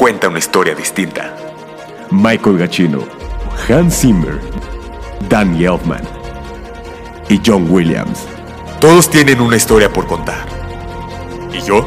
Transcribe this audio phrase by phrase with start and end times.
[0.00, 1.36] cuenta una historia distinta.
[2.10, 3.00] Michael Gacchino,
[3.68, 4.40] Hans Zimmer,
[5.28, 6.00] Dan Elfman
[7.28, 8.26] y John Williams.
[8.80, 10.46] Todos tienen una historia por contar.
[11.52, 11.86] ¿Y yo?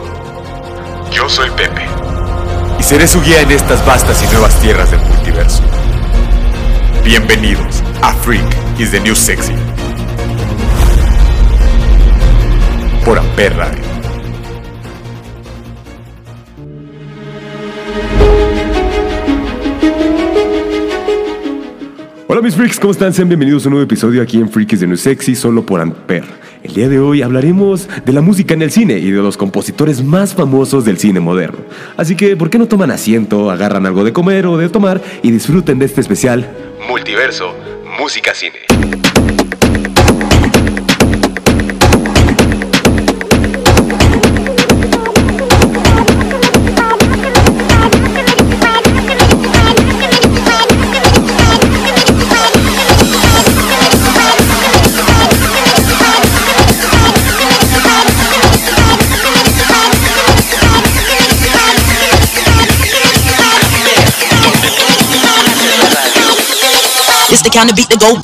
[1.12, 1.88] Yo soy Pepe.
[2.80, 5.64] Y seré su guía en estas vastas y nuevas tierras del multiverso.
[7.04, 8.46] Bienvenidos a Freak
[8.78, 9.56] is the New Sexy.
[13.04, 13.93] Por Amper Radio.
[22.34, 23.14] Hola mis freaks, ¿cómo están?
[23.14, 26.24] Sean bienvenidos a un nuevo episodio aquí en Freaks de New Sexy, solo por Amper.
[26.64, 30.04] El día de hoy hablaremos de la música en el cine y de los compositores
[30.04, 31.60] más famosos del cine moderno.
[31.96, 35.30] Así que, ¿por qué no toman asiento, agarran algo de comer o de tomar y
[35.30, 36.50] disfruten de este especial
[36.90, 37.56] Multiverso,
[38.00, 39.03] música cine.
[67.44, 68.16] The kind of beat to go.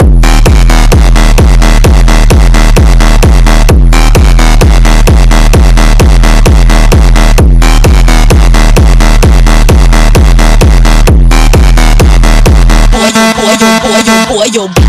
[13.89, 14.88] Boy, yo, boy, yo.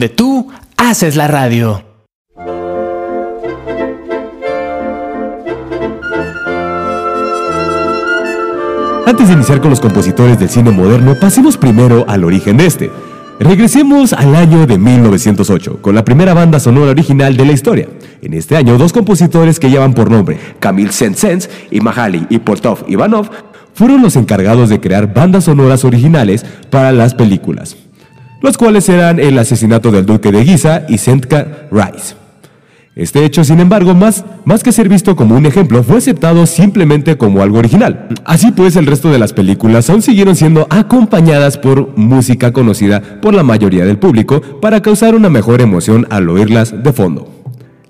[0.00, 0.48] Donde tú
[0.78, 1.84] haces la radio.
[9.06, 12.90] Antes de iniciar con los compositores del cine moderno, pasemos primero al origen de este.
[13.40, 17.86] Regresemos al año de 1908, con la primera banda sonora original de la historia.
[18.22, 22.84] En este año, dos compositores que llevan por nombre Camille Saint-Saëns y Mahali y Portov
[22.88, 23.28] Ivanov
[23.74, 27.76] fueron los encargados de crear bandas sonoras originales para las películas,
[28.40, 32.20] los cuales eran El asesinato del duque de Guisa y Sentka Rice.
[32.96, 37.16] Este hecho, sin embargo, más, más que ser visto como un ejemplo, fue aceptado simplemente
[37.16, 38.08] como algo original.
[38.24, 43.32] Así pues, el resto de las películas aún siguieron siendo acompañadas por música conocida por
[43.32, 47.28] la mayoría del público para causar una mejor emoción al oírlas de fondo.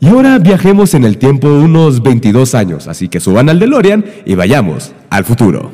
[0.00, 4.34] Y ahora viajemos en el tiempo unos 22 años, así que suban al DeLorean y
[4.34, 5.72] vayamos al futuro.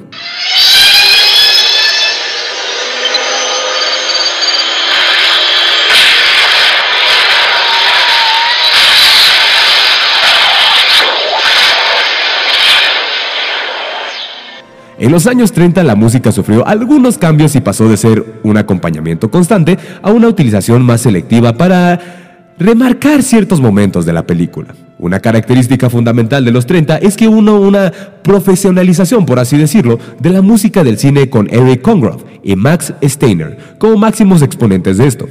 [14.98, 19.30] En los años 30 la música sufrió algunos cambios y pasó de ser un acompañamiento
[19.30, 22.00] constante a una utilización más selectiva para
[22.58, 24.74] remarcar ciertos momentos de la película.
[24.98, 30.30] Una característica fundamental de los 30 es que hubo una profesionalización, por así decirlo, de
[30.30, 35.28] la música del cine con Eric Congrove y Max Steiner como máximos exponentes de esto.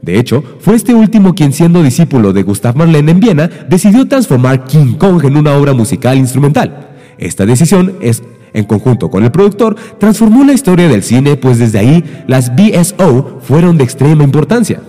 [0.00, 4.64] De hecho, fue este último quien siendo discípulo de Gustav Mahler en Viena, decidió transformar
[4.64, 6.88] King Kong en una obra musical instrumental.
[7.18, 8.22] Esta decisión es
[8.54, 13.40] en conjunto con el productor, transformó la historia del cine, pues desde ahí las BSO
[13.42, 14.80] fueron de extrema importancia.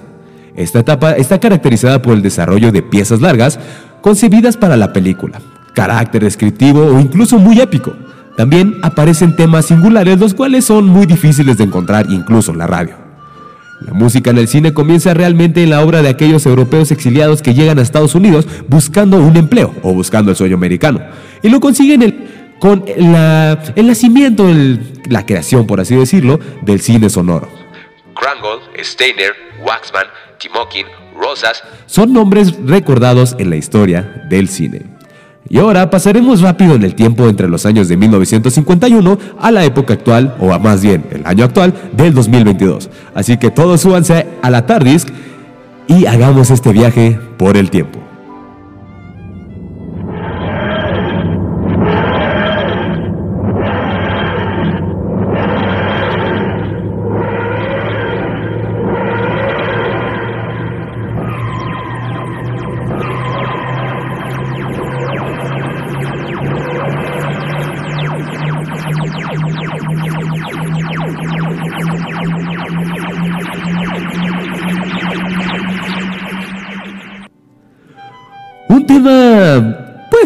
[0.55, 3.59] Esta etapa está caracterizada por el desarrollo de piezas largas
[4.01, 5.41] concebidas para la película,
[5.73, 7.93] carácter descriptivo o incluso muy épico.
[8.37, 13.03] También aparecen temas singulares los cuales son muy difíciles de encontrar incluso en la radio.
[13.81, 17.53] La música en el cine comienza realmente en la obra de aquellos europeos exiliados que
[17.53, 21.01] llegan a Estados Unidos buscando un empleo o buscando el sueño americano
[21.41, 22.22] y lo consiguen el
[22.63, 24.45] con el nacimiento,
[25.09, 27.49] la creación, por así decirlo, del cine sonoro.
[28.15, 29.33] Krangle, Steiner,
[29.65, 30.05] Waxman,
[30.39, 34.83] Timokin, Rosas son nombres recordados en la historia del cine.
[35.49, 39.95] Y ahora pasaremos rápido en el tiempo entre los años de 1951 a la época
[39.95, 42.89] actual, o a más bien el año actual del 2022.
[43.13, 45.09] Así que todos súbanse a la TARDISC
[45.87, 48.02] y hagamos este viaje por el tiempo.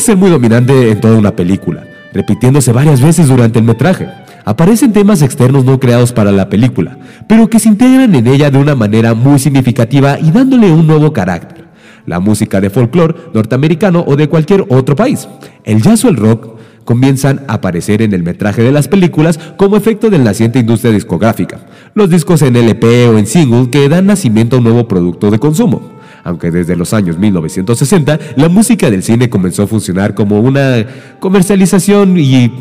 [0.08, 1.84] Ser muy dominante en toda una película,
[2.14, 4.08] repitiéndose varias veces durante el metraje.
[4.46, 6.98] Aparecen temas externos no creados para la película,
[7.28, 11.12] pero que se integran en ella de una manera muy significativa y dándole un nuevo
[11.12, 11.66] carácter.
[12.06, 15.28] La música de folclore norteamericano o de cualquier otro país.
[15.66, 19.76] El jazz o el rock comienzan a aparecer en el metraje de las películas como
[19.76, 21.60] efecto de la naciente industria discográfica.
[21.96, 25.40] Los discos en LP o en single que dan nacimiento a un nuevo producto de
[25.40, 25.97] consumo
[26.28, 30.86] aunque desde los años 1960 la música del cine comenzó a funcionar como una
[31.20, 32.52] comercialización y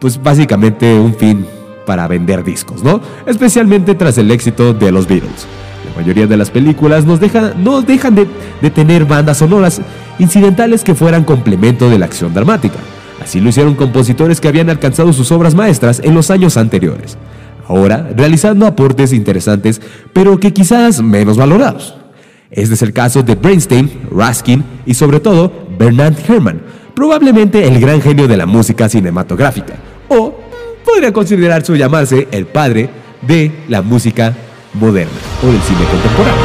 [0.00, 1.46] pues básicamente un fin
[1.86, 3.00] para vender discos, ¿no?
[3.24, 5.46] Especialmente tras el éxito de los Beatles.
[5.88, 7.20] La mayoría de las películas nos
[7.58, 8.26] no dejan de,
[8.60, 9.80] de tener bandas sonoras
[10.18, 12.78] incidentales que fueran complemento de la acción dramática.
[13.22, 17.16] Así lo hicieron compositores que habían alcanzado sus obras maestras en los años anteriores.
[17.68, 19.80] Ahora, realizando aportes interesantes,
[20.12, 22.01] pero que quizás menos valorados.
[22.52, 26.60] Este es el caso de Brainstein, Raskin y sobre todo Bernard Herrmann,
[26.94, 29.74] probablemente el gran genio de la música cinematográfica,
[30.08, 30.34] o
[30.84, 32.90] podría considerarse llamarse el padre
[33.22, 34.36] de la música
[34.74, 36.42] moderna o del cine contemporáneo.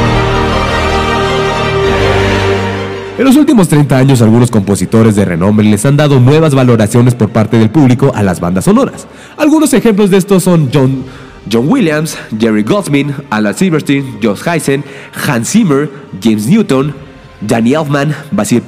[3.17, 7.31] En los últimos 30 años, algunos compositores de renombre les han dado nuevas valoraciones por
[7.31, 9.07] parte del público a las bandas sonoras.
[9.35, 11.03] Algunos ejemplos de estos son John
[11.49, 15.89] John Williams, Jerry Goldsmith, Alan Silverstein, Josh Heisen, Hans Zimmer,
[16.21, 16.93] James Newton,
[17.41, 18.61] Danny Elfman, Basil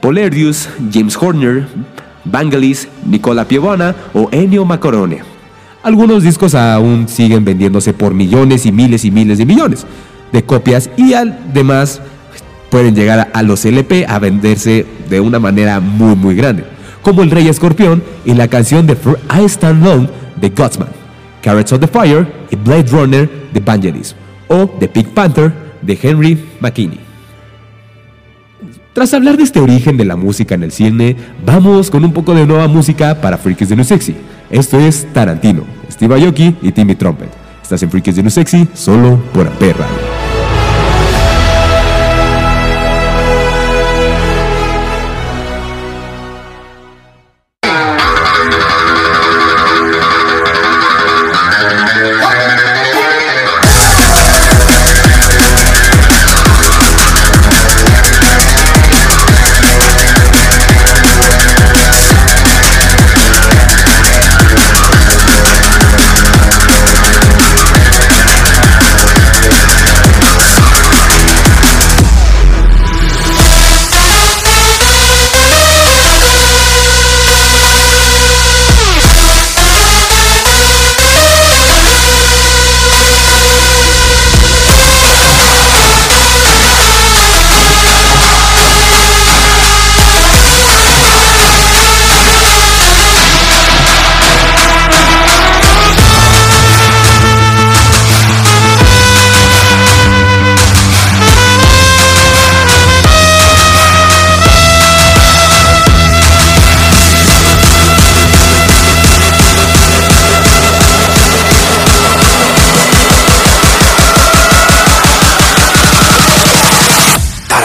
[0.00, 1.66] Polerdius, James Horner,
[2.24, 5.22] Vangelis, Nicola Piovana o Ennio Macarone.
[5.82, 9.86] Algunos discos aún siguen vendiéndose por millones y miles y miles de millones
[10.32, 12.00] de copias y además
[12.70, 16.64] pueden llegar a los LP a venderse de una manera muy muy grande,
[17.02, 20.10] como El Rey Escorpión y la canción de For I Stand Alone
[20.40, 21.05] de Godsman.
[21.46, 24.16] Carrots of the Fire y Blade Runner de Vangelis,
[24.48, 26.98] o The Pink Panther de Henry McKinney.
[28.92, 32.34] Tras hablar de este origen de la música en el cine, vamos con un poco
[32.34, 34.16] de nueva música para Freaks de New Sexy.
[34.50, 37.28] Esto es Tarantino, Steve Aoki y Timmy Trumpet.
[37.62, 40.25] Estás en Freaks de New Sexy solo por Ampere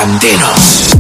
[0.04, 0.91] Radio.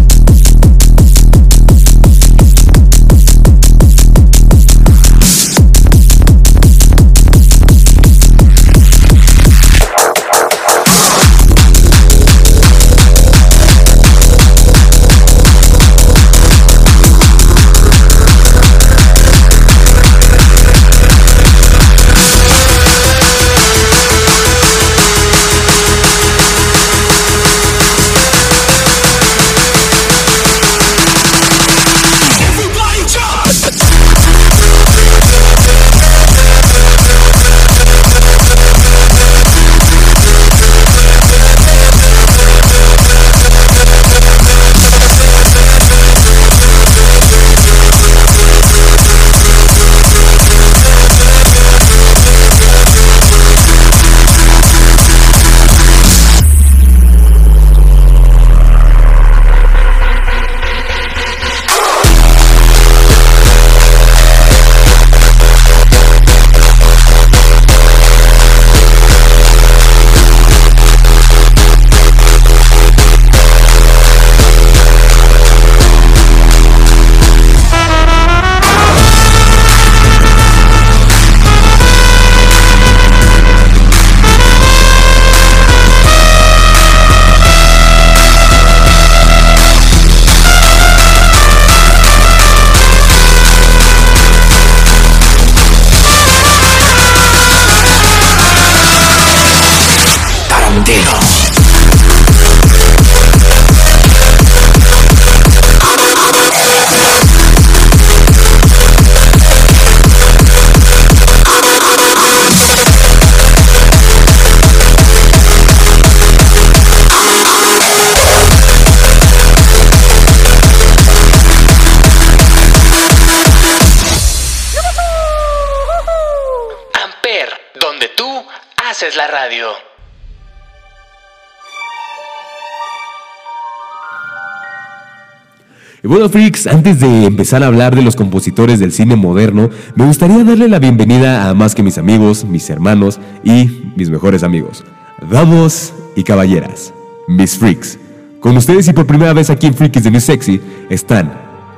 [136.03, 140.05] Y bueno, freaks, antes de empezar a hablar de los compositores del cine moderno, me
[140.05, 144.83] gustaría darle la bienvenida a más que mis amigos, mis hermanos y mis mejores amigos.
[145.29, 146.91] Damos y caballeras,
[147.27, 147.99] mis freaks.
[148.39, 151.31] Con ustedes y por primera vez aquí en Freaks de New Sexy están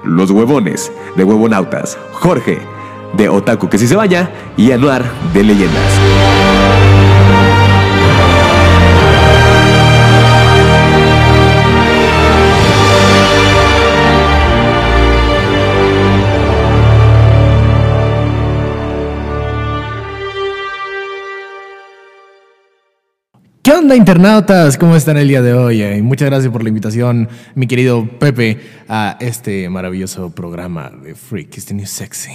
[0.05, 2.59] los huevones de Huevonautas, Jorge
[3.17, 5.03] de Otaku que si se vaya y Anuar
[5.33, 6.32] de Leyendas.
[23.83, 24.77] Onda, internautas?
[24.77, 25.81] ¿Cómo están el día de hoy?
[25.81, 31.57] Eh, muchas gracias por la invitación, mi querido Pepe, a este maravilloso programa de Freak,
[31.57, 32.31] este New Sexy.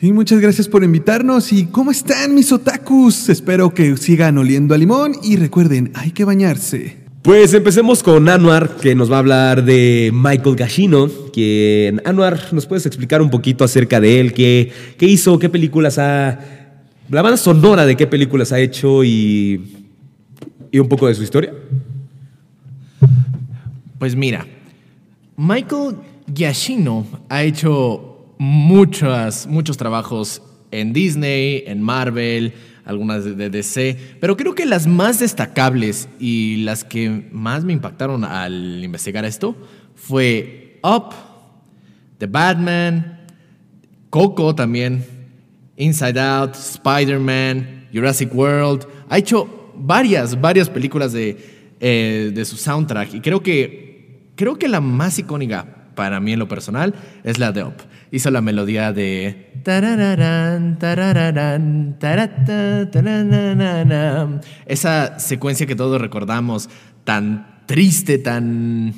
[0.00, 1.52] Sí, muchas gracias por invitarnos.
[1.52, 3.28] ¿Y cómo están mis otakus?
[3.28, 6.96] Espero que sigan oliendo a limón y recuerden, hay que bañarse.
[7.20, 11.10] Pues empecemos con Anuar, que nos va a hablar de Michael Gashino.
[11.30, 14.32] Quien, Anuar, ¿nos puedes explicar un poquito acerca de él?
[14.32, 15.38] ¿Qué, qué hizo?
[15.38, 16.63] ¿Qué películas ha
[17.10, 19.80] la banda sonora de qué películas ha hecho y,
[20.70, 21.52] ¿Y un poco de su historia?
[23.98, 24.46] Pues mira,
[25.36, 25.96] Michael
[26.34, 30.42] Giacchino ha hecho muchas, muchos trabajos
[30.72, 32.52] en Disney, en Marvel,
[32.84, 38.24] algunas de- DC, pero creo que las más destacables y las que más me impactaron
[38.24, 39.56] al investigar esto
[39.94, 41.14] fue Up,
[42.18, 43.20] The Batman,
[44.10, 45.04] Coco también,
[45.76, 48.86] Inside Out, Spider-Man, Jurassic World.
[49.08, 51.36] Ha hecho varias, varias películas de,
[51.80, 56.38] eh, de su soundtrack y creo que, creo que la más icónica para mí en
[56.38, 57.74] lo personal es la de Up.
[58.10, 59.50] Hizo la melodía de...
[64.66, 66.68] Esa secuencia que todos recordamos,
[67.02, 68.94] tan triste, tan,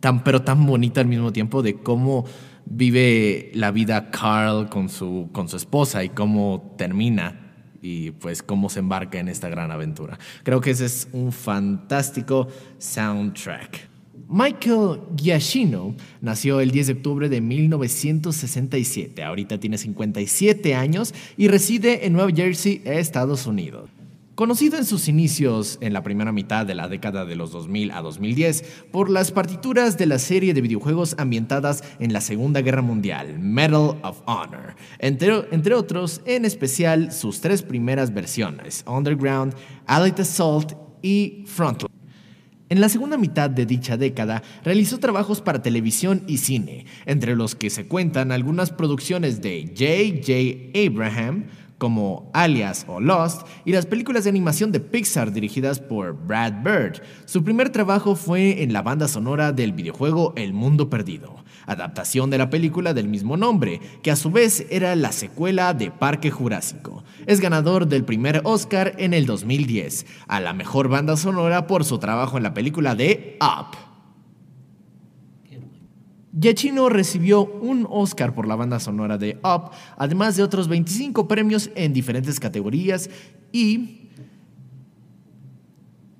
[0.00, 2.26] tan pero tan bonita al mismo tiempo, de cómo
[2.70, 8.68] vive la vida Carl con su, con su esposa y cómo termina y pues cómo
[8.68, 10.18] se embarca en esta gran aventura.
[10.42, 12.48] Creo que ese es un fantástico
[12.78, 13.88] soundtrack.
[14.30, 19.22] Michael Giacchino nació el 10 de octubre de 1967.
[19.22, 23.88] Ahorita tiene 57 años y reside en Nueva Jersey, Estados Unidos.
[24.38, 28.02] Conocido en sus inicios en la primera mitad de la década de los 2000 a
[28.02, 33.40] 2010 por las partituras de la serie de videojuegos ambientadas en la Segunda Guerra Mundial,
[33.40, 40.74] Medal of Honor, entre, entre otros, en especial sus tres primeras versiones, Underground, Allied Assault
[41.02, 41.90] y Frontline.
[42.68, 47.56] En la segunda mitad de dicha década realizó trabajos para televisión y cine, entre los
[47.56, 50.78] que se cuentan algunas producciones de J.J.
[50.86, 51.46] Abraham,
[51.78, 57.02] como Alias o Lost, y las películas de animación de Pixar dirigidas por Brad Bird.
[57.24, 62.38] Su primer trabajo fue en la banda sonora del videojuego El Mundo Perdido, adaptación de
[62.38, 67.04] la película del mismo nombre, que a su vez era la secuela de Parque Jurásico.
[67.26, 71.98] Es ganador del primer Oscar en el 2010, a la mejor banda sonora por su
[71.98, 73.87] trabajo en la película de Up.
[76.40, 81.70] Giacchino recibió un Oscar por la banda sonora de Up, además de otros 25 premios
[81.74, 83.10] en diferentes categorías
[83.50, 84.10] y,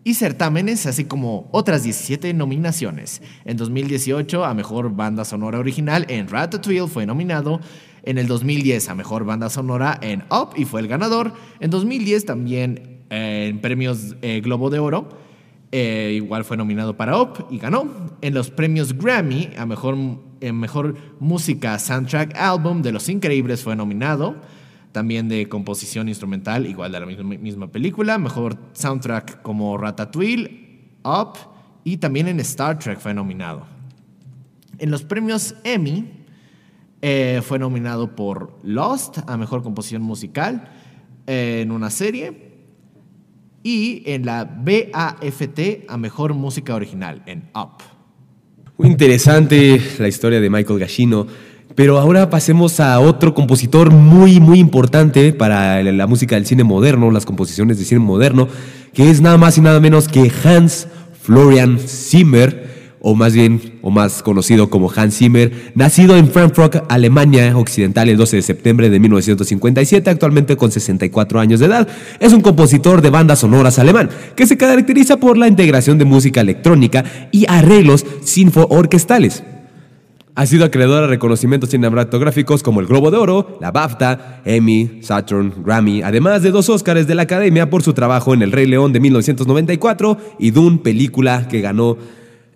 [0.02, 3.22] y certámenes, así como otras 17 nominaciones.
[3.44, 7.60] En 2018 a Mejor Banda Sonora Original en Ratatouille fue nominado.
[8.02, 11.32] En el 2010 a Mejor Banda Sonora en Up y fue el ganador.
[11.60, 15.27] En 2010 también eh, en premios eh, Globo de Oro.
[15.70, 17.88] Eh, igual fue nominado para Up y ganó.
[18.22, 19.96] En los premios Grammy a mejor,
[20.40, 24.36] mejor música soundtrack album de Los Increíbles fue nominado.
[24.92, 28.18] También de composición instrumental, igual de la misma, misma película.
[28.18, 31.38] Mejor soundtrack como Ratatouille, Up
[31.84, 33.66] y también en Star Trek fue nominado.
[34.78, 36.18] En los premios Emmy
[37.02, 40.68] eh, fue nominado por Lost a mejor composición musical
[41.26, 42.47] eh, en una serie
[43.68, 47.82] y en la BAFT a Mejor Música Original, en Up.
[48.78, 51.26] Muy interesante la historia de Michael Giacchino.
[51.74, 57.10] Pero ahora pasemos a otro compositor muy, muy importante para la música del cine moderno,
[57.10, 58.48] las composiciones de cine moderno,
[58.94, 60.88] que es nada más y nada menos que Hans
[61.20, 62.67] Florian Zimmer,
[63.00, 68.16] o más bien, o más conocido como Hans Zimmer, nacido en Frankfurt, Alemania Occidental el
[68.16, 71.88] 12 de septiembre de 1957, actualmente con 64 años de edad.
[72.20, 76.40] Es un compositor de bandas sonoras alemán, que se caracteriza por la integración de música
[76.40, 79.44] electrónica y arreglos sinfo-orquestales.
[80.38, 85.52] Ha sido acreedor a reconocimientos cinematográficos como el Globo de Oro, la BAFTA, Emmy, Saturn,
[85.64, 88.92] Grammy, además de dos Óscares de la Academia por su trabajo en El Rey León
[88.92, 91.98] de 1994 y Dune, película que ganó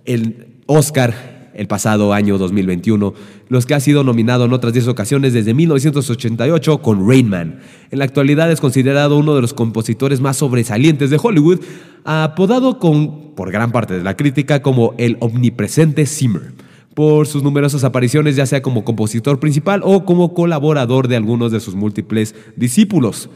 [0.05, 3.15] el Oscar el pasado año 2021,
[3.49, 7.61] los que ha sido nominado en otras 10 ocasiones desde 1988 con Rain Man.
[7.91, 11.61] En la actualidad es considerado uno de los compositores más sobresalientes de Hollywood,
[12.05, 16.53] apodado con, por gran parte de la crítica como el omnipresente Zimmer
[16.95, 21.61] por sus numerosas apariciones, ya sea como compositor principal o como colaborador de algunos de
[21.61, 23.31] sus múltiples discípulos.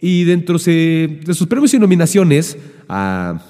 [0.00, 2.58] Y dentro de sus premios y nominaciones,
[2.88, 3.40] ah,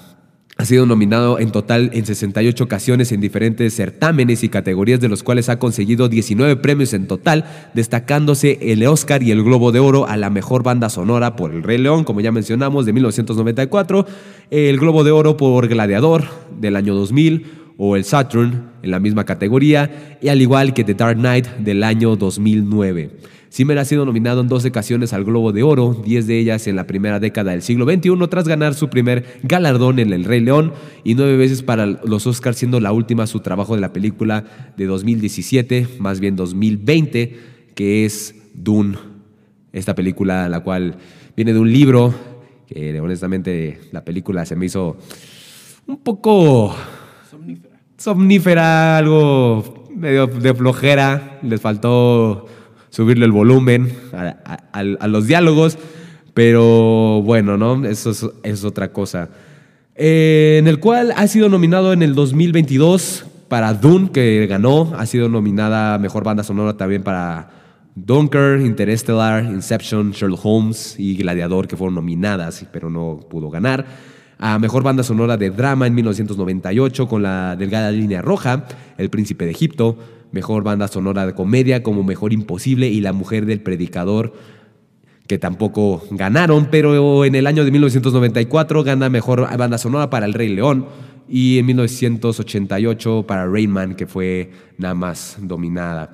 [0.57, 5.23] ha sido nominado en total en 68 ocasiones en diferentes certámenes y categorías, de los
[5.23, 10.07] cuales ha conseguido 19 premios en total, destacándose el Oscar y el Globo de Oro
[10.07, 14.05] a la mejor banda sonora por El Rey León, como ya mencionamos, de 1994,
[14.51, 16.25] el Globo de Oro por Gladiador
[16.59, 17.45] del año 2000
[17.77, 21.83] o el Saturn en la misma categoría, y al igual que The Dark Knight del
[21.83, 23.09] año 2009.
[23.51, 26.77] Zimmer ha sido nominado en dos ocasiones al Globo de Oro, 10 de ellas en
[26.77, 30.71] la primera década del siglo XXI, tras ganar su primer galardón en El Rey León,
[31.03, 34.45] y nueve veces para los Oscars, siendo la última su trabajo de la película
[34.77, 37.39] de 2017, más bien 2020,
[37.75, 38.97] que es Dune.
[39.73, 40.95] Esta película, la cual
[41.35, 42.13] viene de un libro
[42.67, 44.95] que honestamente la película se me hizo
[45.87, 46.73] un poco
[47.97, 51.39] somnífera, algo medio de flojera.
[51.43, 52.47] Les faltó
[52.91, 55.79] subirle el volumen a, los diálogos,
[56.35, 57.83] pero bueno, ¿no?
[57.85, 58.11] Eso
[58.43, 59.29] es, otra cosa.
[59.95, 64.93] Eh, en el cual ha sido nominado en el 2022 para Dune, que ganó.
[64.97, 67.49] Ha sido nominada Mejor Banda Sonora también para
[67.95, 73.85] Dunker, Interstellar, Inception, Sherlock Holmes y Gladiador, que fueron nominadas, pero no pudo ganar.
[74.37, 78.65] A Mejor Banda Sonora de Drama en 1998 con la delgada línea roja,
[78.97, 79.97] El Príncipe de Egipto.
[80.31, 84.33] Mejor Banda Sonora de Comedia como Mejor Imposible y La Mujer del Predicador
[85.27, 90.33] que tampoco ganaron, pero en el año de 1994 gana mejor banda sonora para El
[90.33, 90.87] Rey León
[91.29, 96.11] y en 1988 para Rayman, que fue nada más dominada.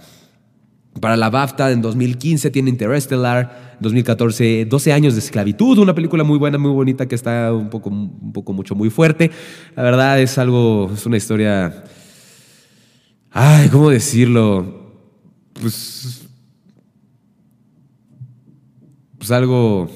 [1.02, 6.38] Para la BAFTA en 2015 tiene Interstellar, 2014 12 años de esclavitud, una película muy
[6.38, 9.32] buena, muy bonita que está un poco, un poco mucho, muy fuerte.
[9.76, 11.84] La verdad es algo, es una historia,
[13.32, 14.94] ay, ¿cómo decirlo?
[15.54, 16.28] Pues
[19.18, 19.90] pues algo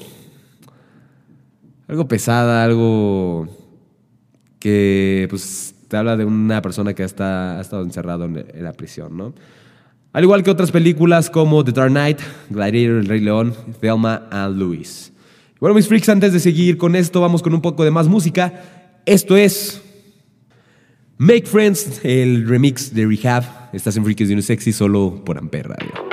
[1.88, 3.48] algo pesada, algo
[4.58, 9.16] que pues te habla de una persona que está, ha estado encerrado en, la prisión,
[9.16, 9.34] ¿no?
[10.12, 12.18] Al igual que otras películas como The Dark Knight,
[12.50, 15.12] Gladiator, El Rey León, Thelma and Louise.
[15.60, 18.62] Bueno, mis freaks, antes de seguir con esto, vamos con un poco de más música.
[19.04, 19.82] Esto es
[21.22, 23.44] Make Friends, el remix de Rehab.
[23.72, 26.11] Estás en Freaks de Sexy solo por Amper Radio.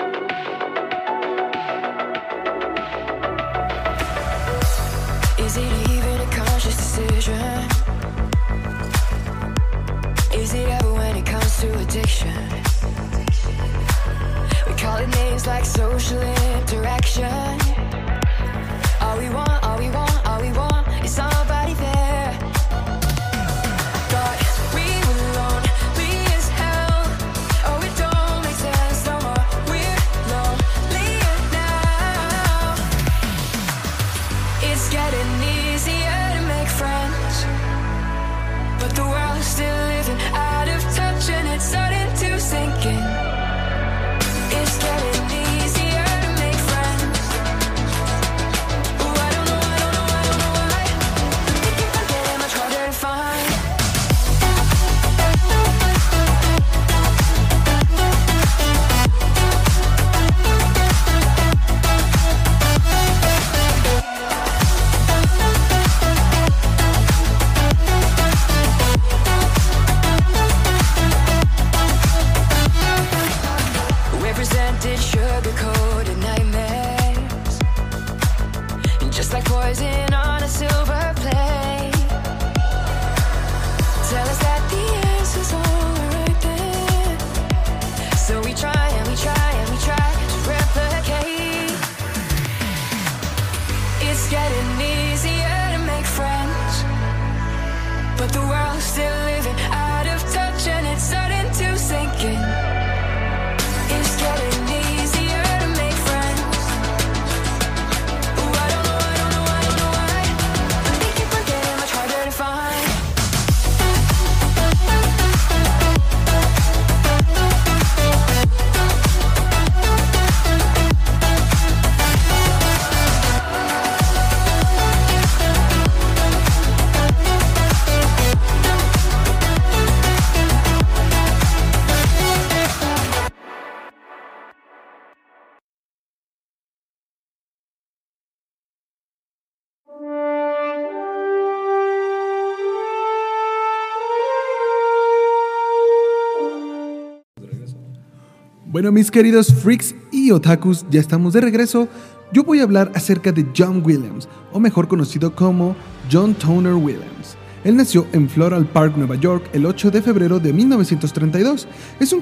[148.79, 151.89] Bueno, mis queridos freaks y otakus, ya estamos de regreso.
[152.31, 155.75] Yo voy a hablar acerca de John Williams, o mejor conocido como
[156.09, 157.35] John Toner Williams.
[157.65, 161.67] Él nació en Floral Park, Nueva York, el 8 de febrero de 1932.
[161.99, 162.21] Es un,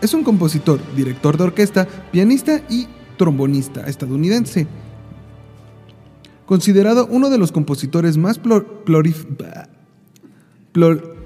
[0.00, 4.66] es un compositor, director de orquesta, pianista y trombonista estadounidense.
[6.46, 8.84] Considerado uno de los compositores más plor-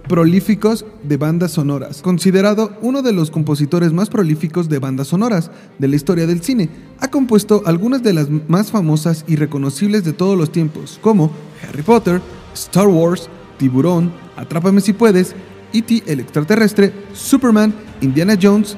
[0.07, 2.03] prolíficos de bandas sonoras.
[2.03, 6.69] Considerado uno de los compositores más prolíficos de bandas sonoras de la historia del cine,
[7.01, 11.31] ha compuesto algunas de las más famosas y reconocibles de todos los tiempos, como
[11.67, 12.21] Harry Potter,
[12.55, 15.35] Star Wars, Tiburón, Atrápame si puedes,
[15.73, 16.05] E.T.
[16.07, 18.77] el extraterrestre, Superman, Indiana Jones,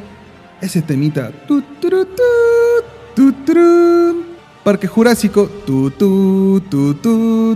[0.62, 1.30] ese temita.
[4.64, 7.50] Parque Jurásico, tu tu tu.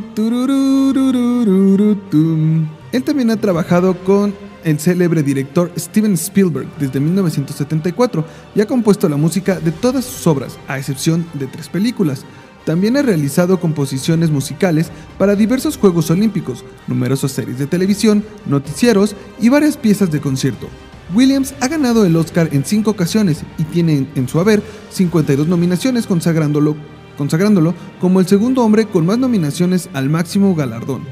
[2.94, 9.08] Él también ha trabajado con el célebre director Steven Spielberg desde 1974 y ha compuesto
[9.08, 12.24] la música de todas sus obras, a excepción de tres películas.
[12.64, 19.48] También ha realizado composiciones musicales para diversos Juegos Olímpicos, numerosas series de televisión, noticieros y
[19.48, 20.68] varias piezas de concierto.
[21.12, 26.06] Williams ha ganado el Oscar en cinco ocasiones y tiene en su haber 52 nominaciones
[26.06, 26.76] consagrándolo,
[27.18, 31.02] consagrándolo como el segundo hombre con más nominaciones al máximo galardón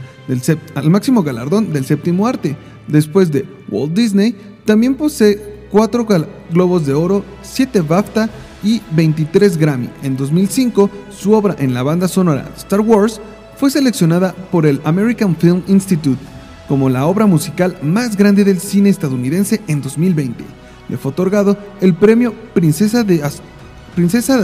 [0.75, 2.57] al máximo galardón del séptimo arte.
[2.89, 6.07] Después de Walt Disney, también posee 4
[6.51, 8.29] Globos de Oro, 7 BAFTA
[8.63, 9.91] y 23 Grammy.
[10.03, 13.21] En 2005, su obra en la banda sonora Star Wars
[13.57, 16.21] fue seleccionada por el American Film Institute
[16.69, 20.45] como la obra musical más grande del cine estadounidense en 2020.
[20.89, 23.23] Le fue otorgado el premio Princesa de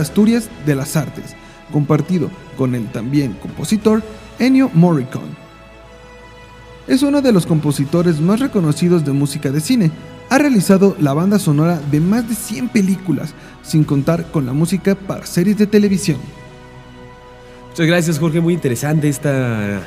[0.01, 1.37] Asturias de las Artes,
[1.73, 4.03] compartido con el también compositor
[4.38, 5.38] Ennio Morricone.
[6.88, 9.90] Es uno de los compositores más reconocidos de música de cine.
[10.31, 14.94] Ha realizado la banda sonora de más de 100 películas, sin contar con la música
[14.94, 16.16] para series de televisión.
[17.68, 18.40] Muchas gracias, Jorge.
[18.40, 19.83] Muy interesante esta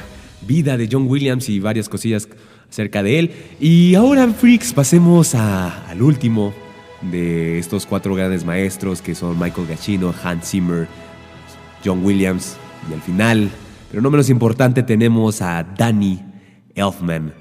[0.48, 2.30] vida de John Williams y varias cosillas
[2.70, 3.32] acerca de él.
[3.60, 6.54] Y ahora, Freaks, pasemos al último
[7.02, 10.88] de estos cuatro grandes maestros que son Michael Giacchino, Hans Zimmer,
[11.84, 12.58] John Williams
[12.90, 13.50] y al final,
[13.90, 16.31] pero no menos importante, tenemos a Danny
[16.76, 17.34] Elfman.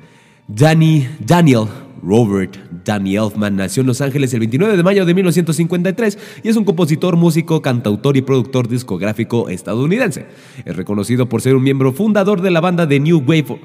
[0.48, 1.68] Danny, Daniel
[2.02, 6.56] Robert Danny Elfman nació en Los Ángeles el 29 de mayo de 1953 y es
[6.56, 10.26] un compositor, músico, cantautor y productor discográfico estadounidense.
[10.64, 13.60] Es reconocido por ser un miembro fundador de la banda de New Wave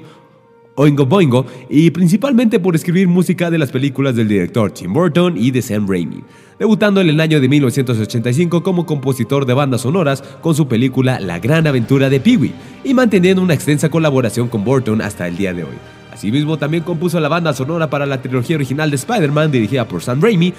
[0.76, 5.50] Oingo Boingo y principalmente por escribir música de las películas del director Tim Burton y
[5.50, 6.22] de Sam Raimi,
[6.58, 11.38] debutando en el año de 1985 como compositor de bandas sonoras con su película La
[11.38, 12.52] Gran Aventura de Pee-wee
[12.84, 15.76] y manteniendo una extensa colaboración con Burton hasta el día de hoy.
[16.12, 20.20] Asimismo, también compuso la banda sonora para la trilogía original de Spider-Man dirigida por Sam
[20.22, 20.52] Raimi,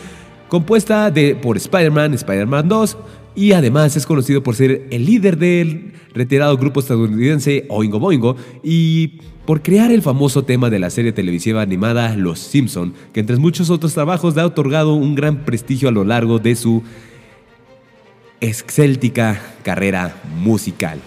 [0.48, 2.98] compuesta de, por Spider-Man, Spider-Man 2,
[3.38, 9.20] y además es conocido por ser el líder del retirado grupo estadounidense Oingo Boingo y
[9.46, 13.70] por crear el famoso tema de la serie televisiva animada Los Simpson, que entre muchos
[13.70, 16.82] otros trabajos le ha otorgado un gran prestigio a lo largo de su
[18.42, 21.00] excéltica carrera musical.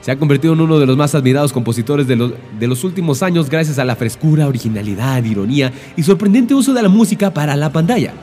[0.00, 3.22] Se ha convertido en uno de los más admirados compositores de los, de los últimos
[3.22, 7.70] años gracias a la frescura, originalidad, ironía y sorprendente uso de la música para la
[7.70, 8.14] pantalla.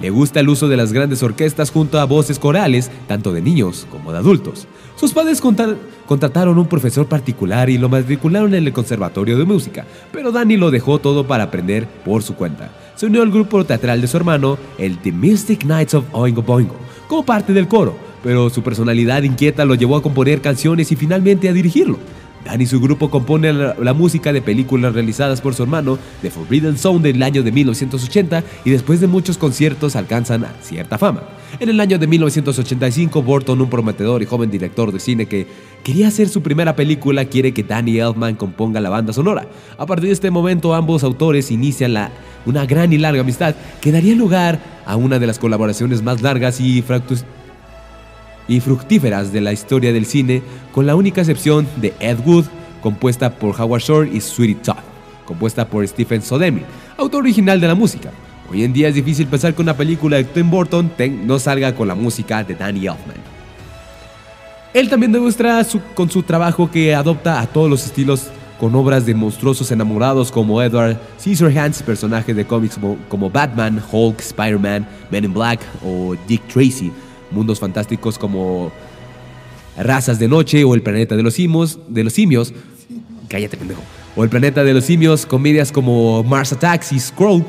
[0.00, 3.86] Le gusta el uso de las grandes orquestas junto a voces corales, tanto de niños
[3.90, 4.66] como de adultos.
[4.96, 5.42] Sus padres
[6.06, 10.70] contrataron un profesor particular y lo matricularon en el Conservatorio de Música, pero Danny lo
[10.70, 12.70] dejó todo para aprender por su cuenta.
[12.96, 16.76] Se unió al grupo teatral de su hermano, el The Mystic Knights of Oingo Boingo,
[17.06, 21.48] como parte del coro, pero su personalidad inquieta lo llevó a componer canciones y finalmente
[21.48, 21.98] a dirigirlo.
[22.44, 26.30] Dan y su grupo compone la, la música de películas realizadas por su hermano, The
[26.30, 31.22] Forbidden Zone del año de 1980 y después de muchos conciertos alcanzan cierta fama.
[31.58, 35.46] En el año de 1985, Burton, un prometedor y joven director de cine que
[35.82, 39.46] quería hacer su primera película, quiere que Danny Elfman componga la banda sonora.
[39.76, 42.10] A partir de este momento, ambos autores inician la,
[42.46, 46.60] una gran y larga amistad que daría lugar a una de las colaboraciones más largas
[46.60, 47.24] y fractus-
[48.50, 52.46] y fructíferas de la historia del cine, con la única excepción de Ed Wood,
[52.82, 54.76] compuesta por Howard Shore y Sweetie Todd,
[55.24, 58.10] compuesta por Stephen Soderbergh, autor original de la música.
[58.50, 60.90] Hoy en día es difícil pensar que una película de Tim Burton
[61.24, 63.16] no salga con la música de Danny Elfman.
[64.74, 69.14] Él también demuestra con su trabajo que adopta a todos los estilos con obras de
[69.14, 75.32] monstruosos enamorados como Edward Scissorhands, personajes de cómics como, como Batman, Hulk, Spider-Man, Men in
[75.32, 76.92] Black o Dick Tracy,
[77.30, 78.72] mundos fantásticos como
[79.76, 82.52] Razas de Noche o El Planeta de los Simios, de los simios.
[83.28, 83.82] Cállate pendejo,
[84.16, 87.44] o El Planeta de los Simios, comedias como Mars Attacks y Scroll,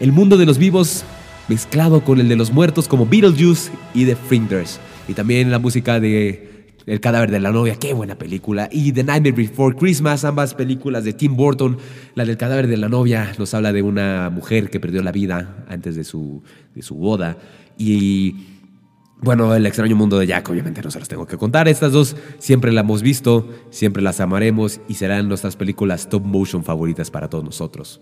[0.00, 1.04] el mundo de los vivos
[1.48, 6.00] mezclado con el de los muertos como Beetlejuice y The Fringers, y también la música
[6.00, 6.48] de
[6.86, 11.04] El cadáver de la novia, qué buena película, y The Nightmare Before Christmas, ambas películas
[11.04, 11.78] de Tim Burton,
[12.14, 15.64] la del cadáver de la novia nos habla de una mujer que perdió la vida
[15.68, 16.42] antes de su,
[16.74, 17.36] de su boda,
[17.78, 18.34] y
[19.22, 21.68] bueno, el extraño mundo de Jack, obviamente no se los tengo que contar.
[21.68, 26.64] Estas dos siempre las hemos visto, siempre las amaremos y serán nuestras películas top motion
[26.64, 28.00] favoritas para todos nosotros.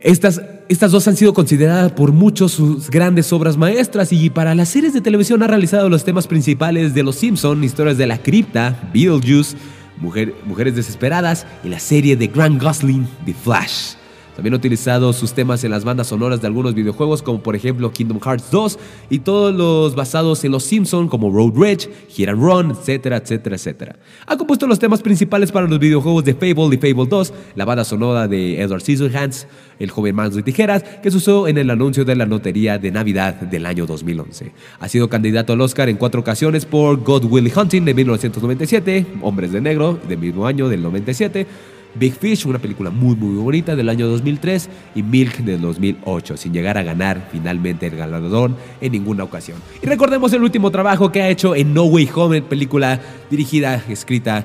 [0.00, 4.68] Estas, estas dos han sido consideradas por muchos sus grandes obras maestras y para las
[4.68, 8.90] series de televisión ha realizado los temas principales de Los Simpson, Historias de la Cripta,
[8.92, 9.56] Beetlejuice,
[10.00, 13.94] Mujer- Mujeres Desesperadas y la serie de Grant Gosling, The Flash.
[14.34, 17.92] También ha utilizado sus temas en las bandas sonoras de algunos videojuegos como por ejemplo
[17.92, 18.78] Kingdom Hearts 2
[19.10, 23.96] y todos los basados en los Simpson como Road Rage, Hit Run, etcétera, etcétera, etcétera.
[24.26, 27.84] Ha compuesto los temas principales para los videojuegos de Fable y Fable 2, la banda
[27.84, 29.46] sonora de Edward Scissorhands,
[29.78, 32.90] el joven manos de tijeras, que se usó en el anuncio de la lotería de
[32.90, 34.52] Navidad del año 2011.
[34.80, 39.52] Ha sido candidato al Oscar en cuatro ocasiones por God Will Hunting de 1997, Hombres
[39.52, 41.46] de Negro del mismo año del 97,
[41.94, 46.52] Big Fish, una película muy muy bonita del año 2003 y Milk del 2008, sin
[46.52, 49.58] llegar a ganar finalmente el galardón en ninguna ocasión.
[49.82, 53.00] Y recordemos el último trabajo que ha hecho en No Way Home, película
[53.30, 54.44] dirigida, escrita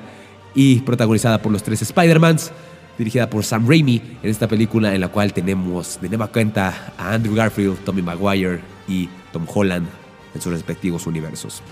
[0.54, 2.52] y protagonizada por los tres Spider-Mans,
[2.98, 7.14] dirigida por Sam Raimi, en esta película en la cual tenemos de nueva cuenta a
[7.14, 9.86] Andrew Garfield, Tommy Maguire y Tom Holland
[10.34, 11.62] en sus respectivos universos.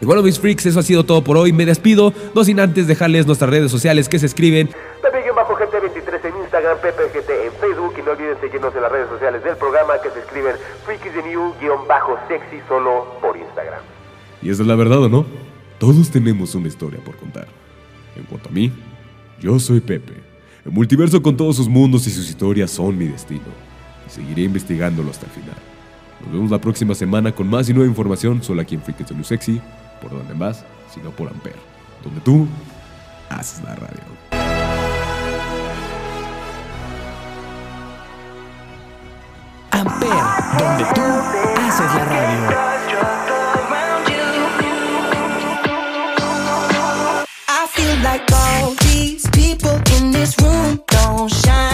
[0.00, 1.52] Y bueno, mis freaks, eso ha sido todo por hoy.
[1.52, 4.70] Me despido, no sin antes dejarles nuestras redes sociales que se escriben
[5.70, 9.56] Pepe-GT23 en Instagram, PepeGT en Facebook y no olviden seguirnos en las redes sociales del
[9.56, 10.54] programa que se escriben
[10.84, 13.80] Freakies the New-Sexy solo por Instagram.
[14.42, 15.26] Y esa es la verdad, ¿o no?
[15.78, 17.46] Todos tenemos una historia por contar.
[18.16, 18.72] En cuanto a mí,
[19.40, 20.14] yo soy Pepe.
[20.64, 23.46] El multiverso con todos sus mundos y sus historias son mi destino.
[24.06, 25.56] Y seguiré investigándolo hasta el final.
[26.20, 29.14] Nos vemos la próxima semana con más y nueva información solo aquí en Freakies the
[29.14, 29.60] New Sexy.
[30.02, 31.56] Por donde más, sino por Amper.
[32.02, 32.46] Donde tú
[33.30, 34.37] haces la radio.
[39.78, 40.08] Amper,
[40.58, 41.02] donde tú
[41.60, 42.48] haces la radio.
[47.48, 51.67] I feel like all these people in this room don't shine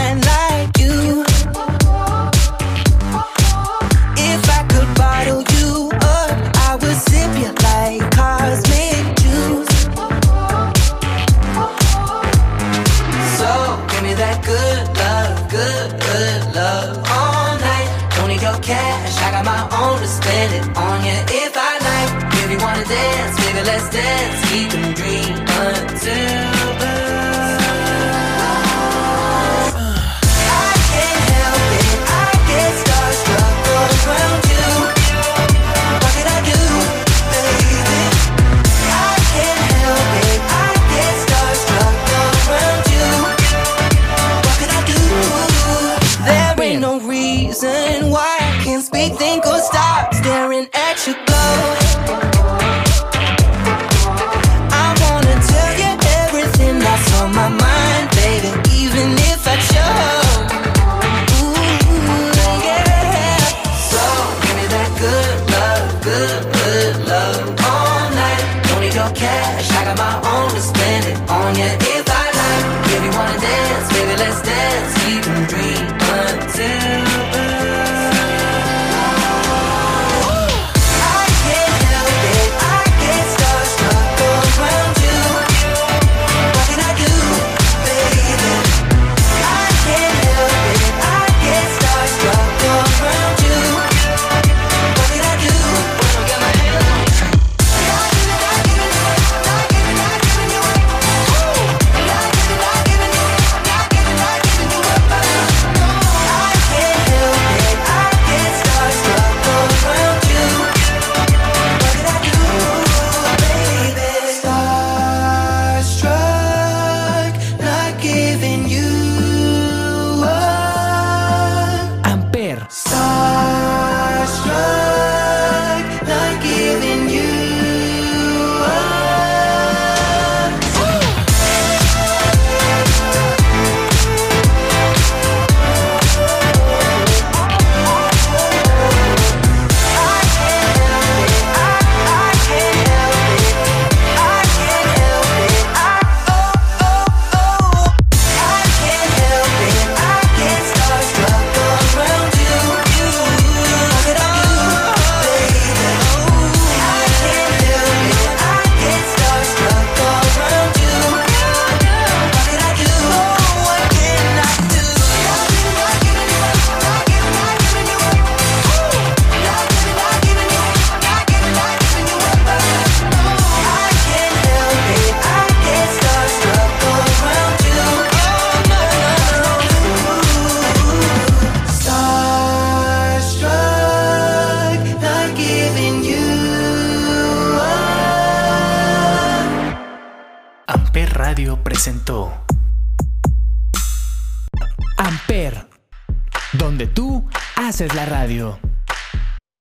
[66.84, 68.62] good, love all night.
[68.68, 72.26] Don't need your cash, I got my own to spend it on you if I
[72.40, 72.66] like.
[72.94, 74.92] If you wanna dance, baby, let's dance.
[75.00, 75.12] We
[75.50, 75.86] dream
[76.20, 77.43] until